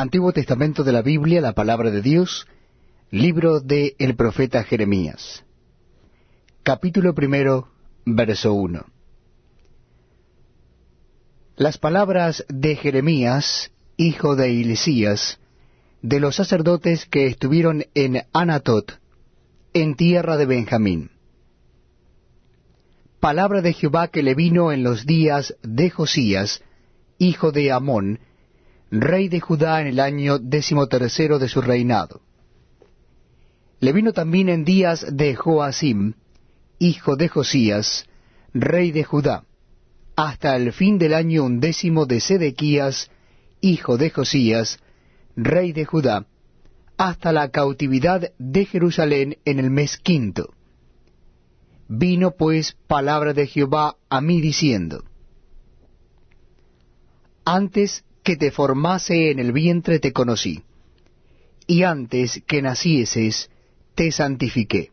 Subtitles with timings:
[0.00, 2.46] Antiguo Testamento de la Biblia, la palabra de Dios,
[3.10, 5.44] libro de el profeta Jeremías.
[6.62, 7.72] Capítulo primero,
[8.06, 8.86] verso 1.
[11.56, 15.40] Las palabras de Jeremías, hijo de Ilisías,
[16.00, 19.00] de los sacerdotes que estuvieron en Anatot,
[19.72, 21.10] en tierra de Benjamín.
[23.18, 26.62] Palabra de Jehová que le vino en los días de Josías,
[27.18, 28.20] hijo de Amón,
[28.90, 32.20] rey de Judá en el año decimotercero de su reinado.
[33.80, 36.14] Le vino también en días de Joacim,
[36.78, 38.06] hijo de Josías,
[38.52, 39.44] rey de Judá,
[40.16, 43.10] hasta el fin del año undécimo de Sedequías,
[43.60, 44.78] hijo de Josías,
[45.36, 46.26] rey de Judá,
[46.96, 50.52] hasta la cautividad de Jerusalén en el mes quinto.
[51.88, 55.04] Vino pues palabra de Jehová a mí diciendo,
[57.44, 60.62] Antes que te formase en el vientre te conocí,
[61.66, 63.48] y antes que nacieses
[63.94, 64.92] te santifiqué.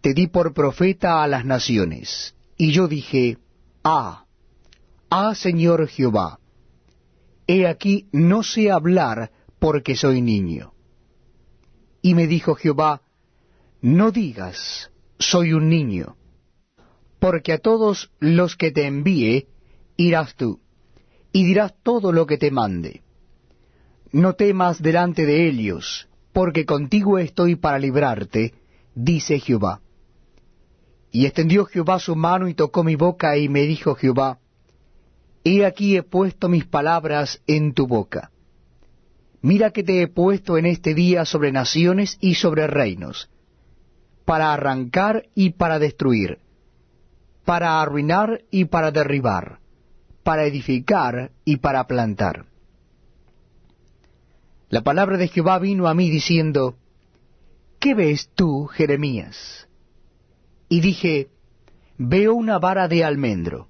[0.00, 3.38] Te di por profeta a las naciones, y yo dije,
[3.84, 4.24] Ah,
[5.08, 6.40] ah Señor Jehová,
[7.46, 10.72] he aquí no sé hablar porque soy niño.
[12.02, 13.02] Y me dijo Jehová,
[13.80, 16.16] No digas, soy un niño,
[17.20, 19.46] porque a todos los que te envíe
[19.96, 20.65] irás tú
[21.36, 23.02] y dirás todo lo que te mande.
[24.10, 28.54] No temas delante de ellos, porque contigo estoy para librarte,
[28.94, 29.82] dice Jehová.
[31.12, 34.38] Y extendió Jehová su mano y tocó mi boca, y me dijo Jehová,
[35.44, 38.30] He aquí he puesto mis palabras en tu boca.
[39.42, 43.28] Mira que te he puesto en este día sobre naciones y sobre reinos,
[44.24, 46.38] para arrancar y para destruir,
[47.44, 49.65] para arruinar y para derribar
[50.26, 52.46] para edificar y para plantar.
[54.70, 56.74] La palabra de Jehová vino a mí diciendo,
[57.78, 59.68] ¿Qué ves tú, Jeremías?
[60.68, 61.28] Y dije,
[61.96, 63.68] Veo una vara de almendro.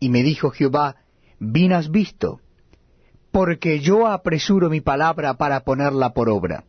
[0.00, 0.96] Y me dijo Jehová,
[1.38, 2.40] Bien has visto,
[3.30, 6.64] porque yo apresuro mi palabra para ponerla por obra.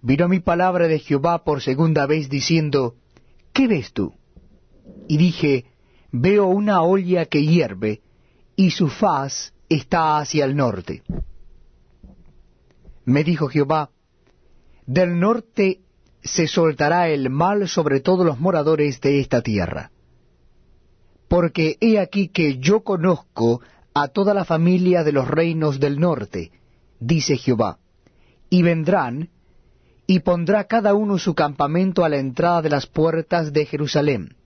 [0.00, 2.94] Vino mi palabra de Jehová por segunda vez diciendo,
[3.52, 4.14] ¿Qué ves tú?
[5.06, 5.66] Y dije,
[6.10, 8.00] veo una olla que hierve,
[8.56, 11.02] y su faz está hacia el norte.
[13.04, 13.90] Me dijo Jehová,
[14.86, 15.80] del norte
[16.22, 19.90] se soltará el mal sobre todos los moradores de esta tierra.
[21.28, 23.60] Porque he aquí que yo conozco
[23.94, 26.50] a toda la familia de los reinos del norte,
[27.00, 27.78] dice Jehová,
[28.50, 29.28] y vendrán,
[30.06, 34.37] y pondrá cada uno su campamento a la entrada de las puertas de Jerusalén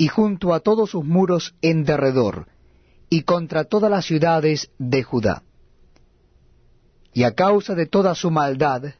[0.00, 2.46] y junto a todos sus muros en derredor,
[3.10, 5.42] y contra todas las ciudades de Judá.
[7.12, 8.94] Y a causa de toda su maldad,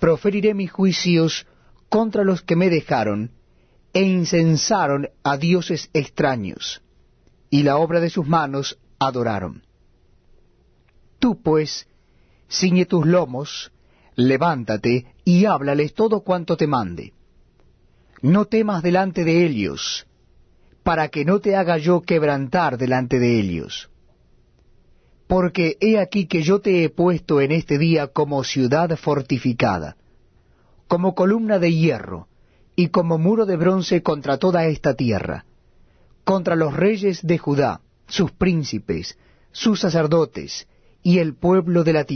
[0.00, 1.46] proferiré mis juicios
[1.88, 3.30] contra los que me dejaron,
[3.92, 6.82] e incensaron a dioses extraños,
[7.48, 9.62] y la obra de sus manos adoraron.
[11.20, 11.86] Tú pues,
[12.50, 13.70] ciñe tus lomos,
[14.16, 17.12] levántate y háblales todo cuanto te mande.
[18.20, 20.07] No temas delante de ellos,
[20.88, 23.90] para que no te haga yo quebrantar delante de ellos.
[25.26, 29.98] Porque he aquí que yo te he puesto en este día como ciudad fortificada,
[30.86, 32.28] como columna de hierro,
[32.74, 35.44] y como muro de bronce contra toda esta tierra,
[36.24, 39.18] contra los reyes de Judá, sus príncipes,
[39.52, 40.68] sus sacerdotes,
[41.02, 42.06] y el pueblo de la tierra